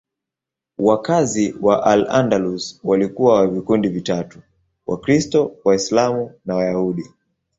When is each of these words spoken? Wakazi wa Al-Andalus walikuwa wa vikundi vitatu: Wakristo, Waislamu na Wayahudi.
Wakazi 0.77 1.55
wa 1.61 1.85
Al-Andalus 1.85 2.79
walikuwa 2.83 3.35
wa 3.39 3.47
vikundi 3.47 3.89
vitatu: 3.89 4.39
Wakristo, 4.87 5.57
Waislamu 5.65 6.31
na 6.45 6.55
Wayahudi. 6.55 7.05